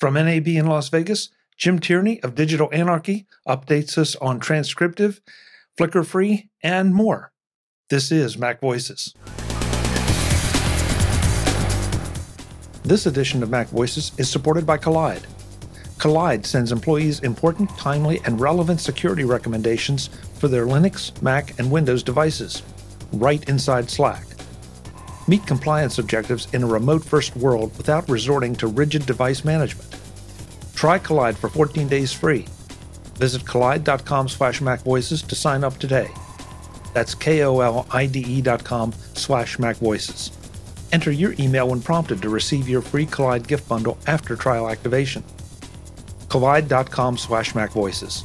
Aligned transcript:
From 0.00 0.14
NAB 0.14 0.48
in 0.48 0.66
Las 0.66 0.88
Vegas, 0.88 1.28
Jim 1.58 1.78
Tierney 1.78 2.22
of 2.22 2.34
Digital 2.34 2.70
Anarchy 2.72 3.26
updates 3.46 3.98
us 3.98 4.16
on 4.16 4.40
transcriptive, 4.40 5.20
flicker 5.76 6.02
free, 6.04 6.48
and 6.62 6.94
more. 6.94 7.32
This 7.90 8.10
is 8.10 8.38
Mac 8.38 8.62
Voices. 8.62 9.14
This 12.82 13.04
edition 13.04 13.42
of 13.42 13.50
Mac 13.50 13.68
Voices 13.68 14.12
is 14.16 14.30
supported 14.30 14.64
by 14.64 14.78
Kolide. 14.78 15.26
Kolide 15.98 16.46
sends 16.46 16.72
employees 16.72 17.20
important, 17.20 17.68
timely, 17.76 18.22
and 18.24 18.40
relevant 18.40 18.80
security 18.80 19.24
recommendations 19.24 20.08
for 20.38 20.48
their 20.48 20.64
Linux, 20.64 21.20
Mac, 21.20 21.58
and 21.58 21.70
Windows 21.70 22.02
devices 22.02 22.62
right 23.12 23.46
inside 23.50 23.90
Slack. 23.90 24.29
Meet 25.30 25.46
compliance 25.46 26.00
objectives 26.00 26.48
in 26.52 26.64
a 26.64 26.66
remote 26.66 27.04
first 27.04 27.36
world 27.36 27.70
without 27.78 28.08
resorting 28.08 28.56
to 28.56 28.66
rigid 28.66 29.06
device 29.06 29.44
management. 29.44 29.88
Try 30.74 30.98
Kolide 30.98 31.36
for 31.36 31.48
14 31.48 31.86
days 31.86 32.12
free. 32.12 32.48
Visit 33.14 33.42
kolide.com 33.42 34.28
slash 34.28 34.60
macvoices 34.60 35.24
to 35.24 35.36
sign 35.36 35.62
up 35.62 35.76
today. 35.78 36.08
That's 36.94 37.14
K-O-L-I-D-E 37.14 38.40
dot 38.40 38.64
com 38.64 38.92
slash 39.14 39.56
macvoices. 39.58 40.32
Enter 40.90 41.12
your 41.12 41.36
email 41.38 41.68
when 41.68 41.80
prompted 41.80 42.20
to 42.22 42.28
receive 42.28 42.68
your 42.68 42.82
free 42.82 43.06
Kolide 43.06 43.46
gift 43.46 43.68
bundle 43.68 43.98
after 44.08 44.34
trial 44.34 44.68
activation. 44.68 45.22
Kolide.com 46.26 47.16
slash 47.16 47.52
macvoices. 47.52 48.24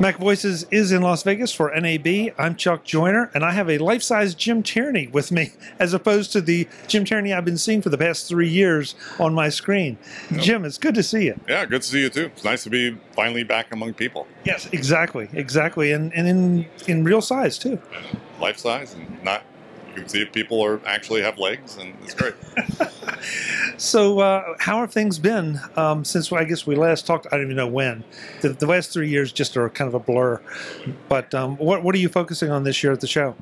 Mac 0.00 0.18
Voices 0.18 0.66
is 0.70 0.90
in 0.90 1.02
Las 1.02 1.22
Vegas 1.22 1.52
for 1.52 1.72
NAB. 1.74 2.34
I'm 2.36 2.56
Chuck 2.56 2.84
Joiner, 2.84 3.30
and 3.32 3.44
I 3.44 3.52
have 3.52 3.70
a 3.70 3.78
life 3.78 4.02
size 4.02 4.34
Jim 4.34 4.62
Tierney 4.62 5.06
with 5.06 5.30
me, 5.30 5.52
as 5.78 5.94
opposed 5.94 6.32
to 6.32 6.40
the 6.40 6.66
Jim 6.88 7.04
Tierney 7.04 7.32
I've 7.32 7.44
been 7.44 7.58
seeing 7.58 7.80
for 7.80 7.90
the 7.90 7.98
past 7.98 8.28
three 8.28 8.48
years 8.48 8.96
on 9.20 9.34
my 9.34 9.48
screen. 9.48 9.96
Yep. 10.30 10.40
Jim, 10.40 10.64
it's 10.64 10.78
good 10.78 10.94
to 10.96 11.02
see 11.02 11.26
you. 11.26 11.38
Yeah, 11.48 11.64
good 11.66 11.82
to 11.82 11.88
see 11.88 12.00
you 12.00 12.10
too. 12.10 12.26
It's 12.26 12.44
nice 12.44 12.64
to 12.64 12.70
be 12.70 12.96
finally 13.12 13.44
back 13.44 13.72
among 13.72 13.94
people. 13.94 14.26
Yes, 14.44 14.68
exactly, 14.72 15.28
exactly, 15.32 15.92
and, 15.92 16.12
and 16.12 16.26
in, 16.26 16.66
in 16.88 17.04
real 17.04 17.20
size 17.20 17.56
too. 17.56 17.80
Life 18.40 18.58
size 18.58 18.94
and 18.94 19.22
not 19.22 19.42
you 19.94 20.00
can 20.00 20.08
see 20.08 20.22
if 20.22 20.32
people 20.32 20.60
are 20.60 20.80
actually 20.86 21.22
have 21.22 21.38
legs, 21.38 21.76
and 21.76 21.94
it's 22.02 22.14
great. 22.14 22.34
so, 23.76 24.20
uh, 24.20 24.54
how 24.58 24.80
have 24.80 24.92
things 24.92 25.18
been 25.18 25.60
um, 25.76 26.04
since 26.04 26.32
I 26.32 26.44
guess 26.44 26.66
we 26.66 26.76
last 26.76 27.06
talked? 27.06 27.26
I 27.26 27.36
don't 27.36 27.46
even 27.46 27.56
know 27.56 27.66
when. 27.66 28.04
The, 28.40 28.50
the, 28.50 28.66
last 28.66 28.92
three 28.92 29.08
years 29.08 29.32
just 29.32 29.56
are 29.56 29.68
kind 29.70 29.88
of 29.88 29.94
a 29.94 29.98
blur. 29.98 30.40
But 31.08 31.34
um, 31.34 31.56
what 31.56 31.82
what 31.82 31.94
are 31.94 31.98
you 31.98 32.08
focusing 32.08 32.50
on 32.50 32.64
this 32.64 32.82
year 32.82 32.92
at 32.92 33.00
the 33.00 33.06
show? 33.06 33.34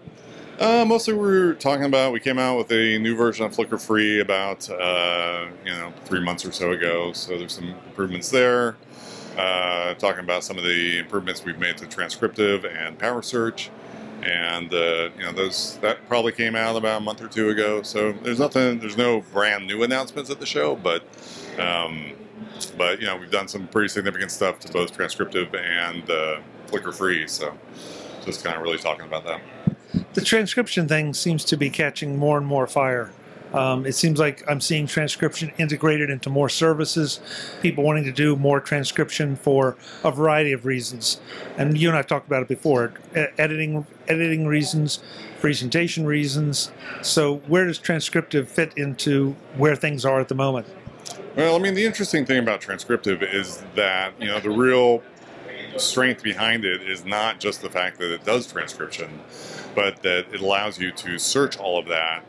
Uh, 0.59 0.85
mostly, 0.85 1.15
we're 1.15 1.55
talking 1.55 1.85
about. 1.85 2.13
We 2.13 2.21
came 2.21 2.39
out 2.39 2.59
with 2.59 2.71
a 2.73 2.99
new 2.99 3.17
version 3.17 3.45
of 3.45 3.55
Flicker 3.55 3.79
Free 3.79 4.21
about 4.21 4.69
uh, 4.71 5.47
you 5.65 5.73
know 5.73 5.93
three 6.05 6.21
months 6.21 6.45
or 6.45 6.53
so 6.53 6.73
ago. 6.73 7.13
So 7.13 7.39
there's 7.39 7.55
some 7.55 7.71
improvements 7.71 8.31
there. 8.31 8.77
Uh, 9.37 9.95
talking 9.95 10.21
about 10.21 10.45
some 10.45 10.59
of 10.59 10.65
the 10.65 10.99
improvements 10.99 11.43
we've 11.43 11.59
made 11.59 11.79
to 11.79 11.87
transcriptive 11.87 12.71
and 12.71 12.99
power 12.99 13.23
search 13.23 13.71
and 14.23 14.73
uh, 14.73 15.11
you 15.17 15.25
know 15.25 15.33
those 15.33 15.79
that 15.79 16.07
probably 16.09 16.33
came 16.33 16.55
out 16.55 16.77
about 16.77 17.01
a 17.01 17.05
month 17.05 17.21
or 17.21 17.29
two 17.29 17.49
ago. 17.51 17.83
So 17.83 18.13
there's 18.13 18.39
nothing, 18.39 18.79
there's 18.79 18.97
no 18.97 19.21
brand 19.33 19.67
new 19.67 19.83
announcements 19.83 20.31
at 20.31 20.41
the 20.41 20.47
show, 20.47 20.77
but 20.77 21.03
um, 21.59 22.13
but 22.77 23.01
you 23.01 23.07
know 23.07 23.17
we've 23.17 23.31
done 23.31 23.49
some 23.49 23.67
pretty 23.69 23.89
significant 23.89 24.31
stuff 24.31 24.59
to 24.61 24.73
both 24.73 24.97
transcriptive 24.97 25.55
and 25.55 26.09
uh, 26.11 26.41
flicker 26.67 26.93
free. 26.93 27.27
So 27.27 27.57
just 28.25 28.45
kind 28.45 28.57
of 28.57 28.63
really 28.63 28.79
talking 28.79 29.05
about 29.05 29.25
that. 29.25 29.41
The 30.15 30.21
transcription 30.23 30.89
thing 30.89 31.15
seems 31.15 31.45
to 31.47 31.57
be 31.57 31.71
catching 31.71 32.19
more 32.19 32.39
and 32.39 32.47
more 32.47 32.67
fire. 32.67 33.11
Um, 33.53 33.85
it 33.87 33.95
seems 33.95 34.19
like 34.19 34.43
I'm 34.49 34.61
seeing 34.61 34.87
transcription 34.87 35.53
integrated 35.59 36.11
into 36.11 36.31
more 36.31 36.49
services, 36.49 37.21
people 37.61 37.85
wanting 37.85 38.05
to 38.05 38.13
do 38.13 38.37
more 38.37 38.61
transcription 38.61 39.37
for 39.37 39.77
a 40.05 40.11
variety 40.11 40.53
of 40.53 40.65
reasons. 40.65 41.21
And 41.59 41.79
you 41.79 41.89
and 41.89 41.97
I've 41.97 42.07
talked 42.07 42.27
about 42.27 42.43
it 42.43 42.49
before 42.49 42.95
editing, 43.15 43.87
editing 44.09 44.47
reasons, 44.47 45.01
presentation 45.41 46.07
reasons. 46.07 46.73
So, 47.03 47.37
where 47.47 47.67
does 47.67 47.79
transcriptive 47.79 48.47
fit 48.47 48.73
into 48.77 49.37
where 49.57 49.77
things 49.77 50.05
are 50.05 50.21
at 50.21 50.29
the 50.29 50.35
moment? 50.35 50.67
Well, 51.37 51.57
I 51.57 51.59
mean, 51.59 51.75
the 51.75 51.85
interesting 51.85 52.27
thing 52.27 52.39
about 52.39 52.61
transcriptive 52.61 53.23
is 53.23 53.65
that, 53.75 54.13
you 54.21 54.27
know, 54.27 54.39
the 54.39 54.51
real 54.51 55.03
strength 55.79 56.23
behind 56.23 56.65
it 56.65 56.83
is 56.83 57.05
not 57.05 57.41
just 57.41 57.63
the 57.63 57.71
fact 57.71 57.99
that 57.99 58.13
it 58.13 58.25
does 58.25 58.47
transcription, 58.47 59.21
but 59.75 60.03
that 60.03 60.27
it 60.33 60.41
allows 60.41 60.79
you 60.79 60.93
to 60.93 61.19
search 61.19 61.57
all 61.59 61.79
of 61.79 61.87
that 61.89 62.23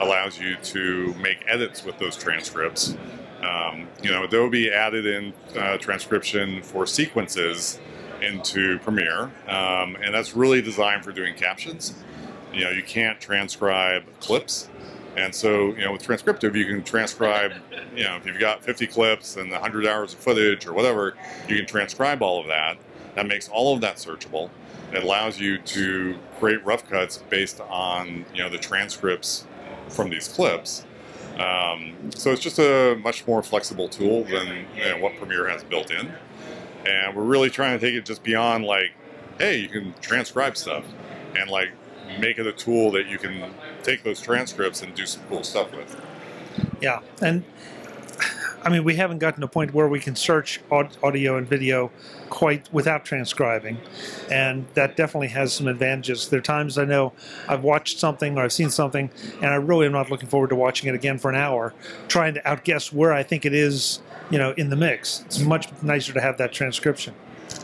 allows 0.00 0.38
you 0.38 0.56
to 0.56 1.14
make 1.14 1.44
edits 1.46 1.84
with 1.84 1.98
those 1.98 2.16
transcripts. 2.16 2.96
Um, 3.42 3.88
you 4.02 4.10
know, 4.10 4.24
Adobe 4.24 4.70
added 4.70 5.06
in 5.06 5.32
uh, 5.56 5.78
transcription 5.78 6.62
for 6.62 6.86
sequences 6.86 7.78
into 8.20 8.78
Premiere, 8.80 9.30
um, 9.46 9.96
and 10.02 10.12
that's 10.12 10.34
really 10.34 10.60
designed 10.60 11.04
for 11.04 11.12
doing 11.12 11.34
captions. 11.34 11.94
You 12.52 12.64
know, 12.64 12.70
you 12.70 12.82
can't 12.82 13.20
transcribe 13.20 14.04
clips, 14.20 14.68
and 15.16 15.34
so 15.34 15.68
you 15.74 15.84
know 15.84 15.92
with 15.92 16.02
transcriptive 16.02 16.54
you 16.56 16.66
can 16.66 16.82
transcribe. 16.82 17.52
You 17.94 18.04
know, 18.04 18.16
if 18.16 18.26
you've 18.26 18.40
got 18.40 18.64
50 18.64 18.86
clips 18.88 19.36
and 19.36 19.50
100 19.50 19.86
hours 19.86 20.14
of 20.14 20.20
footage 20.20 20.66
or 20.66 20.72
whatever, 20.72 21.14
you 21.48 21.56
can 21.56 21.66
transcribe 21.66 22.22
all 22.22 22.40
of 22.40 22.46
that. 22.48 22.78
That 23.14 23.26
makes 23.26 23.48
all 23.48 23.74
of 23.74 23.80
that 23.82 23.96
searchable. 23.96 24.50
It 24.92 25.02
allows 25.02 25.38
you 25.38 25.58
to 25.58 26.18
create 26.38 26.64
rough 26.64 26.88
cuts 26.88 27.18
based 27.28 27.60
on 27.60 28.24
you 28.34 28.42
know 28.42 28.48
the 28.48 28.58
transcripts 28.58 29.44
from 29.88 30.10
these 30.10 30.28
clips. 30.28 30.84
Um, 31.38 31.94
so 32.10 32.32
it's 32.32 32.42
just 32.42 32.58
a 32.58 32.96
much 33.02 33.26
more 33.26 33.42
flexible 33.42 33.88
tool 33.88 34.24
than 34.24 34.66
you 34.76 34.84
know, 34.84 34.98
what 34.98 35.16
Premiere 35.16 35.48
has 35.48 35.62
built 35.62 35.90
in. 35.90 36.12
And 36.86 37.16
we're 37.16 37.22
really 37.24 37.50
trying 37.50 37.78
to 37.78 37.86
take 37.86 37.94
it 37.94 38.04
just 38.04 38.22
beyond 38.22 38.64
like, 38.64 38.92
hey, 39.38 39.58
you 39.58 39.68
can 39.68 39.94
transcribe 40.00 40.56
stuff 40.56 40.84
and 41.36 41.48
like 41.48 41.70
make 42.18 42.38
it 42.38 42.46
a 42.46 42.52
tool 42.52 42.90
that 42.92 43.06
you 43.06 43.18
can 43.18 43.54
take 43.82 44.02
those 44.02 44.20
transcripts 44.20 44.82
and 44.82 44.94
do 44.94 45.06
some 45.06 45.22
cool 45.28 45.44
stuff 45.44 45.72
with. 45.72 46.00
Yeah, 46.80 47.00
and 47.22 47.44
I 48.62 48.70
mean, 48.70 48.84
we 48.84 48.96
haven't 48.96 49.18
gotten 49.18 49.40
to 49.40 49.46
a 49.46 49.48
point 49.48 49.72
where 49.72 49.88
we 49.88 50.00
can 50.00 50.16
search 50.16 50.60
audio 50.70 51.36
and 51.36 51.46
video 51.46 51.90
quite 52.28 52.72
without 52.72 53.04
transcribing, 53.04 53.78
and 54.30 54.66
that 54.74 54.96
definitely 54.96 55.28
has 55.28 55.52
some 55.52 55.68
advantages. 55.68 56.28
There 56.28 56.38
are 56.38 56.42
times 56.42 56.76
I 56.76 56.84
know 56.84 57.12
I've 57.48 57.62
watched 57.62 57.98
something 57.98 58.36
or 58.36 58.42
I've 58.42 58.52
seen 58.52 58.70
something, 58.70 59.10
and 59.36 59.46
I 59.46 59.56
really 59.56 59.86
am 59.86 59.92
not 59.92 60.10
looking 60.10 60.28
forward 60.28 60.50
to 60.50 60.56
watching 60.56 60.88
it 60.88 60.94
again 60.94 61.18
for 61.18 61.30
an 61.30 61.36
hour, 61.36 61.72
trying 62.08 62.34
to 62.34 62.48
outguess 62.48 62.92
where 62.92 63.12
I 63.12 63.22
think 63.22 63.44
it 63.44 63.54
is, 63.54 64.00
you 64.30 64.38
know, 64.38 64.52
in 64.52 64.70
the 64.70 64.76
mix. 64.76 65.22
It's 65.26 65.38
much 65.40 65.70
nicer 65.82 66.12
to 66.12 66.20
have 66.20 66.36
that 66.38 66.52
transcription. 66.52 67.14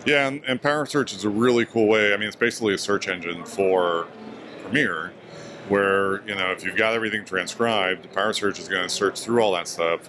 Yeah, 0.06 0.28
and, 0.28 0.42
and 0.46 0.62
Power 0.62 0.86
Search 0.86 1.12
is 1.12 1.24
a 1.24 1.28
really 1.28 1.66
cool 1.66 1.88
way. 1.88 2.14
I 2.14 2.16
mean, 2.16 2.28
it's 2.28 2.36
basically 2.36 2.74
a 2.74 2.78
search 2.78 3.08
engine 3.08 3.44
for 3.44 4.06
Premiere 4.62 5.12
where 5.68 6.26
you 6.28 6.34
know 6.34 6.50
if 6.50 6.62
you've 6.64 6.76
got 6.76 6.94
everything 6.94 7.24
transcribed, 7.24 8.12
Power 8.12 8.32
Search 8.32 8.58
is 8.58 8.68
going 8.68 8.82
to 8.82 8.88
search 8.88 9.20
through 9.20 9.40
all 9.40 9.52
that 9.52 9.68
stuff, 9.68 10.08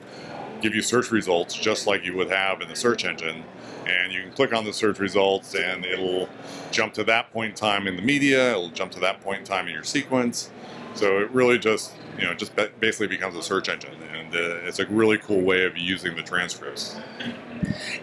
give 0.62 0.76
you 0.76 0.82
search 0.82 1.12
results 1.12 1.54
just 1.54 1.88
like 1.88 2.06
you 2.06 2.16
would 2.16 2.30
have 2.30 2.62
in 2.62 2.70
the 2.70 2.76
search 2.76 3.06
engine. 3.06 3.44
And 3.88 4.12
you 4.12 4.22
can 4.22 4.32
click 4.32 4.54
on 4.54 4.66
the 4.66 4.74
search 4.74 5.00
results 5.00 5.54
and 5.56 5.86
it'll 5.86 6.28
jump 6.72 6.94
to 6.96 7.04
that 7.04 7.32
point 7.32 7.52
in 7.52 7.56
time 7.56 7.88
in 7.88 7.96
the 7.96 8.02
media, 8.02 8.52
it'll 8.52 8.70
jump 8.70 8.92
to 8.94 9.00
that 9.02 9.22
point 9.22 9.40
in 9.40 9.46
time 9.46 9.68
in 9.68 9.74
your 9.74 9.84
sequence. 9.84 10.50
So 10.96 11.20
it 11.20 11.30
really 11.32 11.60
just, 11.60 11.94
you 12.18 12.26
know, 12.26 12.34
just 12.34 12.54
basically 12.80 13.08
becomes 13.08 13.36
a 13.36 13.44
search 13.44 13.70
engine. 13.70 13.94
And 14.14 14.34
uh, 14.34 14.66
it's 14.66 14.80
a 14.80 14.88
really 14.88 15.18
cool 15.18 15.42
way 15.42 15.66
of 15.66 15.78
using 15.78 16.16
the 16.16 16.24
transcripts. 16.24 16.96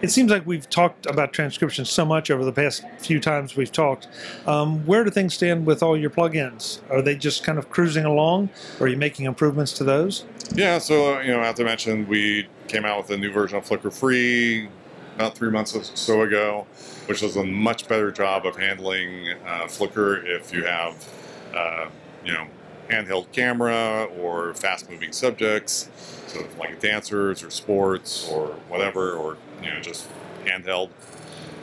It 0.01 0.11
seems 0.11 0.31
like 0.31 0.47
we've 0.47 0.69
talked 0.69 1.07
about 1.07 1.33
transcription 1.33 1.85
so 1.85 2.05
much 2.05 2.31
over 2.31 2.45
the 2.45 2.53
past 2.53 2.85
few 2.99 3.21
times 3.21 3.57
we've 3.57 3.73
talked. 3.73 4.09
Um, 4.47 4.85
where 4.87 5.05
do 5.05 5.11
things 5.11 5.35
stand 5.35 5.67
with 5.67 5.83
all 5.83 5.97
your 5.97 6.11
plugins? 6.11 6.81
Are 6.91 7.03
they 7.03 7.17
just 7.17 7.45
kind 7.45 7.59
of 7.59 7.71
cruising 7.71 8.05
along? 8.05 8.51
Or 8.81 8.87
are 8.87 8.89
you 8.89 8.97
making 8.97 9.27
improvements 9.27 9.73
to 9.75 9.85
those? 9.85 10.25
Yeah, 10.55 10.79
so, 10.79 11.21
you 11.21 11.33
know, 11.33 11.41
as 11.41 11.59
I 11.61 11.65
mentioned, 11.65 12.09
we 12.09 12.49
came 12.69 12.85
out 12.85 12.99
with 12.99 13.11
a 13.11 13.17
new 13.17 13.33
version 13.33 13.59
of 13.59 13.65
Flicker 13.65 13.91
Free 13.91 14.69
about 15.15 15.37
three 15.37 15.51
months 15.51 15.75
or 15.75 15.85
so 15.85 16.23
ago, 16.23 16.67
which 17.07 17.21
does 17.21 17.37
a 17.37 17.45
much 17.45 17.87
better 17.89 18.11
job 18.11 18.47
of 18.47 18.57
handling 18.57 19.29
uh, 19.47 19.67
Flicker 19.69 20.25
if 20.27 20.53
you 20.53 20.65
have, 20.65 21.09
uh, 21.55 21.87
you 22.25 22.33
know, 22.33 22.47
handheld 22.93 23.33
camera 23.33 24.07
or 24.21 24.55
fast-moving 24.55 25.13
subjects, 25.13 25.89
so 26.27 26.47
like 26.59 26.79
dancers 26.81 27.43
or 27.43 27.51
sports 27.51 28.29
or 28.31 28.49
whatever, 28.69 29.15
or 29.15 29.37
you 29.63 29.71
know 29.71 29.81
just 29.81 30.09
handheld. 30.45 30.91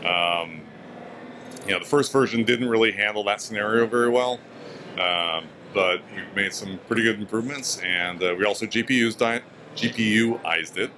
Um, 0.04 0.62
you 1.66 1.74
know, 1.74 1.80
the 1.80 1.86
first 1.86 2.12
version 2.12 2.44
didn't 2.44 2.70
really 2.70 2.92
handle 2.92 3.24
that 3.26 3.42
scenario 3.42 3.86
very 3.86 4.10
well, 4.10 4.40
um, 5.00 5.46
but 5.74 6.02
we've 6.16 6.36
made 6.36 6.54
some 6.54 6.80
pretty 6.88 7.04
good 7.04 7.20
improvements, 7.20 7.80
and 7.80 8.22
uh, 8.24 8.36
we 8.38 8.46
also 8.46 8.66
GPU's 8.66 9.16
GPUized 9.16 10.78
it, 10.78 10.92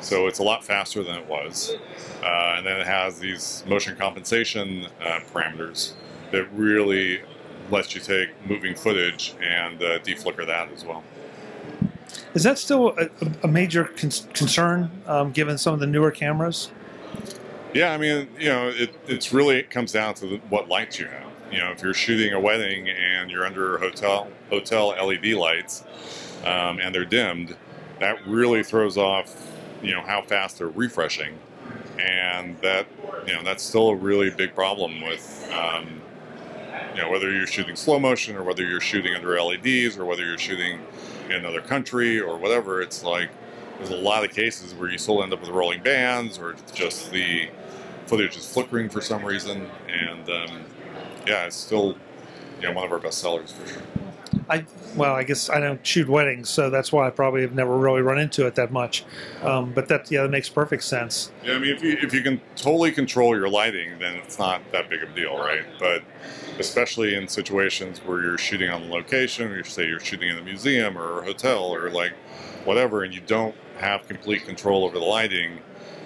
so 0.00 0.26
it's 0.26 0.38
a 0.38 0.42
lot 0.42 0.64
faster 0.64 1.02
than 1.02 1.16
it 1.16 1.26
was. 1.26 1.74
Uh, 2.22 2.54
and 2.56 2.66
then 2.66 2.80
it 2.80 2.86
has 2.86 3.18
these 3.18 3.64
motion 3.66 3.96
compensation 3.96 4.86
uh, 5.00 5.18
parameters 5.32 5.92
that 6.30 6.46
really 6.52 7.20
lets 7.70 7.94
you 7.94 8.00
take 8.00 8.28
moving 8.46 8.74
footage 8.74 9.34
and 9.40 9.82
uh, 9.82 9.98
deflicker 10.00 10.46
that 10.46 10.70
as 10.72 10.84
well. 10.84 11.02
Is 12.34 12.42
that 12.44 12.58
still 12.58 12.96
a, 12.98 13.08
a 13.42 13.48
major 13.48 13.84
con- 13.84 14.10
concern 14.32 14.90
um, 15.06 15.32
given 15.32 15.58
some 15.58 15.74
of 15.74 15.80
the 15.80 15.86
newer 15.86 16.10
cameras? 16.10 16.70
Yeah, 17.74 17.92
I 17.92 17.96
mean, 17.96 18.28
you 18.38 18.48
know, 18.48 18.68
it 18.68 18.94
it's 19.06 19.32
really 19.32 19.56
it 19.56 19.70
comes 19.70 19.92
down 19.92 20.14
to 20.14 20.26
the, 20.26 20.36
what 20.48 20.68
lights 20.68 20.98
you 20.98 21.06
have. 21.06 21.30
You 21.50 21.58
know, 21.58 21.70
if 21.70 21.82
you're 21.82 21.94
shooting 21.94 22.32
a 22.32 22.40
wedding 22.40 22.88
and 22.88 23.30
you're 23.30 23.46
under 23.46 23.78
hotel 23.78 24.28
hotel 24.50 24.88
LED 24.88 25.34
lights 25.34 25.84
um, 26.44 26.80
and 26.80 26.94
they're 26.94 27.04
dimmed, 27.04 27.56
that 28.00 28.26
really 28.26 28.62
throws 28.62 28.98
off, 28.98 29.50
you 29.82 29.92
know, 29.92 30.02
how 30.02 30.22
fast 30.22 30.58
they're 30.58 30.68
refreshing, 30.68 31.38
and 31.98 32.60
that 32.60 32.86
you 33.26 33.32
know 33.32 33.42
that's 33.42 33.62
still 33.62 33.88
a 33.88 33.96
really 33.96 34.30
big 34.30 34.54
problem 34.54 35.00
with. 35.00 35.50
Um, 35.52 36.01
you 36.94 37.02
know, 37.02 37.10
whether 37.10 37.30
you're 37.30 37.46
shooting 37.46 37.76
slow 37.76 37.98
motion 37.98 38.36
or 38.36 38.42
whether 38.42 38.64
you're 38.64 38.80
shooting 38.80 39.14
under 39.14 39.40
LEDs 39.40 39.96
or 39.98 40.04
whether 40.04 40.24
you're 40.24 40.38
shooting 40.38 40.80
in 41.26 41.32
another 41.32 41.60
country 41.60 42.20
or 42.20 42.36
whatever, 42.36 42.82
it's 42.82 43.02
like 43.02 43.30
there's 43.78 43.90
a 43.90 43.96
lot 43.96 44.24
of 44.24 44.30
cases 44.32 44.74
where 44.74 44.90
you 44.90 44.98
still 44.98 45.22
end 45.22 45.32
up 45.32 45.40
with 45.40 45.50
rolling 45.50 45.82
bands 45.82 46.38
or 46.38 46.54
just 46.74 47.10
the 47.10 47.48
footage 48.06 48.36
is 48.36 48.50
flickering 48.50 48.88
for 48.88 49.00
some 49.00 49.24
reason. 49.24 49.68
And 49.88 50.28
um, 50.30 50.64
yeah, 51.26 51.46
it's 51.46 51.56
still 51.56 51.96
you 52.60 52.68
know 52.68 52.72
one 52.72 52.84
of 52.84 52.92
our 52.92 52.98
best 52.98 53.18
sellers 53.18 53.52
for 53.52 53.66
sure. 53.66 53.82
I 54.48 54.64
well, 54.96 55.14
I 55.14 55.24
guess 55.24 55.48
I 55.48 55.60
don't 55.60 55.84
shoot 55.86 56.08
weddings, 56.08 56.48
so 56.48 56.70
that's 56.70 56.92
why 56.92 57.06
I 57.06 57.10
probably 57.10 57.42
have 57.42 57.54
never 57.54 57.76
really 57.76 58.02
run 58.02 58.18
into 58.18 58.46
it 58.46 58.54
that 58.56 58.72
much. 58.72 59.04
Um, 59.42 59.72
but 59.72 59.88
that 59.88 60.10
yeah, 60.10 60.22
that 60.22 60.30
makes 60.30 60.48
perfect 60.48 60.84
sense. 60.84 61.32
Yeah, 61.44 61.54
I 61.54 61.58
mean, 61.58 61.74
if 61.74 61.82
you 61.82 61.96
if 62.00 62.12
you 62.12 62.22
can 62.22 62.40
totally 62.56 62.92
control 62.92 63.36
your 63.36 63.48
lighting, 63.48 63.98
then 63.98 64.16
it's 64.16 64.38
not 64.38 64.60
that 64.72 64.90
big 64.90 65.02
of 65.02 65.10
a 65.10 65.14
deal, 65.14 65.36
right? 65.38 65.64
But 65.78 66.02
especially 66.58 67.14
in 67.14 67.28
situations 67.28 67.98
where 68.00 68.22
you're 68.22 68.38
shooting 68.38 68.70
on 68.70 68.90
location, 68.90 69.50
or 69.50 69.56
you 69.56 69.64
say 69.64 69.86
you're 69.86 70.00
shooting 70.00 70.28
in 70.28 70.38
a 70.38 70.42
museum 70.42 70.98
or 70.98 71.20
a 71.20 71.24
hotel 71.24 71.64
or 71.64 71.90
like 71.90 72.12
whatever, 72.64 73.04
and 73.04 73.14
you 73.14 73.20
don't 73.20 73.54
have 73.78 74.06
complete 74.06 74.44
control 74.44 74.84
over 74.84 74.98
the 74.98 75.04
lighting, 75.04 75.58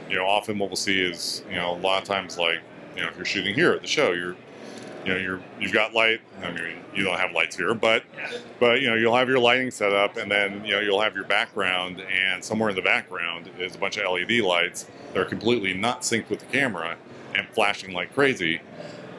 you 0.08 0.16
know, 0.16 0.26
often 0.26 0.58
what 0.58 0.70
we'll 0.70 0.76
see 0.76 1.00
is, 1.00 1.44
you 1.50 1.56
know, 1.56 1.72
a 1.74 1.78
lot 1.78 2.00
of 2.00 2.08
times 2.08 2.38
like, 2.38 2.60
you 2.94 3.02
know, 3.02 3.08
if 3.08 3.16
you're 3.16 3.24
shooting 3.24 3.54
here 3.54 3.72
at 3.72 3.82
the 3.82 3.88
show, 3.88 4.12
you're 4.12 4.36
you 5.06 5.14
know 5.14 5.18
you're 5.18 5.40
you've 5.60 5.72
got 5.72 5.94
light 5.94 6.20
i 6.42 6.50
mean 6.50 6.78
you 6.94 7.04
don't 7.04 7.18
have 7.18 7.32
lights 7.32 7.56
here 7.56 7.74
but 7.74 8.02
but 8.58 8.80
you 8.80 8.88
know 8.88 8.96
you'll 8.96 9.16
have 9.16 9.28
your 9.28 9.38
lighting 9.38 9.70
set 9.70 9.92
up 9.92 10.16
and 10.16 10.30
then 10.30 10.64
you 10.64 10.72
know 10.72 10.80
you'll 10.80 11.00
have 11.00 11.14
your 11.14 11.24
background 11.24 12.00
and 12.00 12.42
somewhere 12.44 12.70
in 12.70 12.76
the 12.76 12.82
background 12.82 13.48
is 13.58 13.74
a 13.74 13.78
bunch 13.78 13.96
of 13.96 14.04
led 14.10 14.30
lights 14.42 14.86
that 15.12 15.20
are 15.20 15.24
completely 15.24 15.72
not 15.72 16.02
synced 16.02 16.28
with 16.28 16.40
the 16.40 16.46
camera 16.46 16.96
and 17.34 17.46
flashing 17.48 17.92
like 17.92 18.12
crazy 18.14 18.60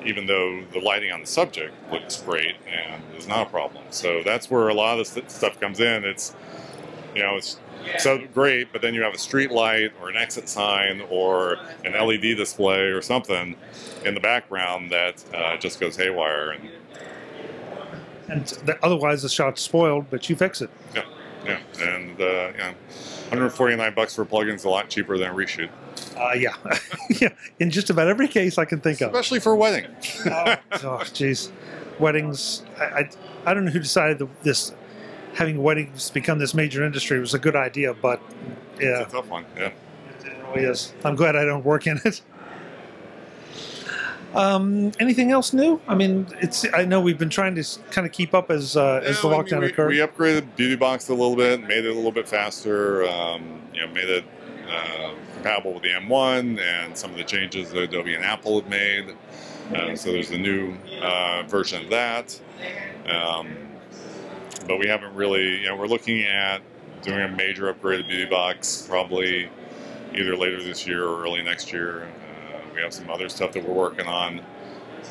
even 0.06 0.26
though 0.26 0.64
the 0.72 0.80
lighting 0.80 1.12
on 1.12 1.20
the 1.20 1.28
subject 1.28 1.74
looks 1.92 2.22
great 2.22 2.56
and 2.66 3.04
is 3.18 3.28
not 3.28 3.48
a 3.48 3.50
problem. 3.50 3.84
So 3.90 4.24
that's 4.24 4.50
where 4.50 4.70
a 4.70 4.74
lot 4.74 5.00
of 5.00 5.14
this 5.14 5.34
stuff 5.34 5.60
comes 5.60 5.80
in. 5.80 6.06
It's 6.06 6.34
you 7.18 7.24
know 7.24 7.36
it's 7.38 7.58
so 8.00 8.20
great, 8.34 8.72
but 8.72 8.82
then 8.82 8.94
you 8.94 9.02
have 9.02 9.14
a 9.14 9.18
street 9.18 9.52
light 9.52 9.92
or 10.02 10.10
an 10.10 10.18
exit 10.18 10.48
sign 10.50 11.02
or 11.10 11.58
an 11.86 11.94
LED 11.94 12.36
display 12.38 12.80
or 12.82 13.02
something 13.02 13.56
in 14.06 14.14
the 14.14 14.20
background 14.20 14.92
that 14.92 15.24
uh, 15.34 15.58
just 15.58 15.80
goes 15.80 15.96
haywire. 15.96 16.52
And 16.52 16.70
And 18.30 18.46
the, 18.66 18.78
otherwise, 18.84 19.22
the 19.22 19.30
shot's 19.30 19.62
spoiled, 19.62 20.10
but 20.10 20.30
you 20.30 20.36
fix 20.36 20.62
it. 20.62 20.70
yeah, 20.94 21.04
yeah, 21.46 21.60
and 21.82 22.20
uh, 22.20 22.52
yeah, 22.58 22.74
149 23.30 23.94
bucks 23.94 24.16
for 24.16 24.26
plugins 24.26 24.56
is 24.56 24.64
a 24.66 24.70
lot 24.70 24.90
cheaper 24.90 25.18
than 25.18 25.30
a 25.30 25.34
reshoot, 25.34 25.70
Uh, 26.18 26.34
yeah, 26.34 26.56
yeah. 27.22 27.30
In 27.60 27.70
just 27.72 27.90
about 27.90 28.08
every 28.08 28.28
case 28.28 28.58
I 28.58 28.66
can 28.66 28.82
think 28.82 29.00
of. 29.02 29.10
especially 29.14 29.40
for 29.40 29.54
a 29.54 29.56
wedding. 29.56 29.86
oh, 30.26 30.56
jeez, 31.14 31.52
weddings. 32.00 32.64
I, 32.80 32.84
I 32.84 33.10
I 33.46 33.54
don't 33.54 33.64
know 33.64 33.72
who 33.72 33.80
decided 33.80 34.18
that 34.20 34.44
this 34.44 34.74
having 35.34 35.62
weddings 35.62 36.10
become 36.12 36.40
this 36.40 36.54
major 36.54 36.84
industry 36.84 37.20
was 37.20 37.34
a 37.34 37.40
good 37.40 37.56
idea, 37.56 37.94
but 37.94 38.22
yeah, 38.80 39.02
It's 39.02 39.14
a 39.14 39.18
tough 39.18 39.30
one. 39.30 39.46
Yeah. 39.56 39.72
it 40.24 40.34
really 40.54 40.66
is. 40.68 40.94
I'm 41.04 41.16
glad 41.16 41.36
I 41.36 41.46
don't 41.46 41.64
work 41.66 41.88
in 41.88 42.00
it. 42.06 42.22
Um, 44.34 44.92
anything 45.00 45.32
else 45.32 45.54
new? 45.54 45.80
I 45.88 45.96
mean, 45.96 46.28
it's. 46.42 46.66
I 46.74 46.84
know 46.86 47.00
we've 47.02 47.18
been 47.18 47.30
trying 47.30 47.56
to 47.56 47.64
kind 47.92 48.06
of 48.06 48.12
keep 48.14 48.34
up 48.34 48.52
as 48.52 48.76
uh, 48.76 49.02
as 49.04 49.22
the 49.22 49.30
Yeah, 49.30 49.34
I 49.36 49.38
mean, 49.38 49.46
lockdown 49.48 49.60
we, 49.62 49.68
occurred. 49.68 49.90
We 49.90 49.98
upgraded 49.98 50.56
Beauty 50.56 50.76
Box 50.76 51.08
a 51.10 51.14
little 51.14 51.36
bit, 51.36 51.62
made 51.62 51.86
it 51.86 51.90
a 51.90 51.94
little 51.94 52.12
bit 52.12 52.28
faster. 52.28 53.08
Um, 53.08 53.62
you 53.74 53.82
know, 53.82 53.88
made 53.94 54.10
it 54.10 54.26
uh, 54.70 55.14
compatible 55.34 55.74
with 55.74 55.84
the 55.84 55.90
M1 55.90 56.60
and 56.60 56.96
some 56.96 57.12
of 57.12 57.18
the 57.18 57.24
changes 57.24 57.72
that 57.72 57.82
Adobe 57.84 58.14
and 58.16 58.24
Apple 58.24 58.60
have 58.60 58.70
made. 58.70 59.16
Uh, 59.74 59.96
so 59.96 60.12
there's 60.12 60.32
a 60.32 60.38
new 60.38 60.76
uh, 61.02 61.44
version 61.48 61.84
of 61.84 61.90
that. 61.90 62.40
Um, 63.08 63.56
but 64.68 64.80
we 64.80 64.88
haven't 64.88 65.14
really. 65.16 65.62
You 65.62 65.68
know, 65.68 65.76
we're 65.76 65.88
looking 65.88 66.24
at 66.24 66.62
doing 67.02 67.22
a 67.22 67.30
major 67.30 67.70
upgrade 67.70 68.02
of 68.02 68.08
Beauty 68.08 68.26
Box 68.26 68.86
probably 68.88 69.50
either 70.14 70.36
later 70.36 70.62
this 70.62 70.88
year 70.88 71.06
or 71.06 71.22
early 71.24 71.42
next 71.44 71.72
year. 71.72 72.04
Uh, 72.04 72.60
we 72.74 72.82
have 72.82 72.94
some 72.94 73.10
other 73.10 73.30
stuff 73.30 73.54
that 73.54 73.68
we're 73.68 73.74
working 73.74 74.08
on 74.08 74.42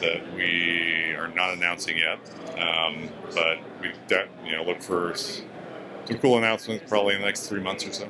that 0.00 0.34
we 0.34 1.14
are 1.16 1.28
not 1.28 1.54
announcing 1.54 1.96
yet. 1.96 2.18
Um, 2.58 3.08
but 3.34 3.58
we, 3.80 3.92
de- 4.08 4.28
you 4.44 4.52
know, 4.52 4.64
look 4.64 4.82
for 4.82 5.14
some 5.14 6.18
cool 6.20 6.38
announcements 6.38 6.84
probably 6.88 7.14
in 7.14 7.20
the 7.20 7.26
next 7.26 7.48
three 7.48 7.60
months 7.60 7.86
or 7.86 7.92
so. 7.92 8.08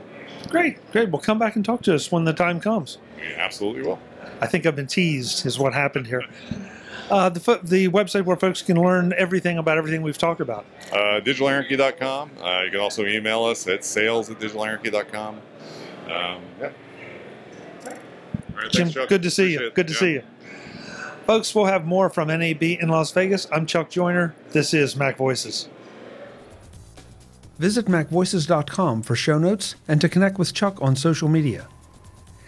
great, 0.49 0.79
great. 0.93 1.11
Well, 1.11 1.21
come 1.21 1.39
back 1.39 1.57
and 1.57 1.65
talk 1.65 1.83
to 1.83 1.95
us 1.95 2.11
when 2.11 2.25
the 2.25 2.33
time 2.33 2.61
comes. 2.61 2.99
We 3.17 3.35
absolutely 3.35 3.83
will. 3.83 3.99
I 4.41 4.47
think 4.47 4.67
I've 4.67 4.77
been 4.77 4.87
teased, 4.87 5.47
is 5.47 5.59
what 5.59 5.73
happened 5.73 6.07
here. 6.07 6.23
Uh, 7.11 7.29
the 7.29 7.39
fo- 7.41 7.59
the 7.63 7.89
website 7.89 8.25
where 8.25 8.37
folks 8.37 8.63
can 8.63 8.81
learn 8.81 9.13
everything 9.17 9.59
about 9.59 9.79
everything 9.79 10.03
we've 10.03 10.19
talked 10.19 10.41
about. 10.41 10.67
Uh, 10.93 11.21
digitalanarchy.com. 11.21 12.31
Uh, 12.43 12.63
you 12.65 12.71
can 12.73 12.81
also 12.81 13.07
email 13.07 13.45
us 13.45 13.67
at 13.69 13.85
sales 13.85 14.29
at 14.29 14.39
digitalanarchy.com. 14.41 15.35
Um, 15.37 15.41
yeah. 16.09 16.39
All 17.87 17.93
right, 18.63 18.71
Jim, 18.71 18.89
thanks, 18.91 19.09
good 19.09 19.23
to 19.23 19.31
see 19.31 19.53
you. 19.53 19.57
Appreciate 19.59 19.67
it. 19.69 19.75
Good 19.75 19.87
to 19.89 19.93
Yeah. 19.93 19.99
see 19.99 20.13
you. 20.15 20.23
Folks, 21.27 21.55
we'll 21.55 21.65
have 21.67 21.85
more 21.85 22.09
from 22.11 22.29
NAB 22.29 22.63
in 22.81 22.89
Las 22.89 23.11
Vegas. 23.13 23.47
I'm 23.53 23.67
Chuck 23.67 23.91
Joiner. 23.91 24.35
This 24.53 24.73
is 24.75 24.97
Mac 24.97 25.17
Voices. 25.17 25.69
Visit 27.59 27.87
MacVoices.com 27.87 29.03
for 29.03 29.17
show 29.17 29.39
notes 29.39 29.77
and 29.89 30.01
to 30.01 30.09
connect 30.09 30.39
with 30.39 30.53
Chuck 30.53 30.79
on 30.83 30.95
social 30.95 31.29
media. 31.29 31.69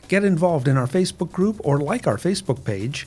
Get 0.07 0.23
involved 0.25 0.69
in 0.69 0.77
our 0.77 0.87
Facebook 0.87 1.33
group 1.33 1.57
or 1.65 1.79
like 1.79 2.07
our 2.07 2.17
Facebook 2.19 2.63
page, 2.65 3.07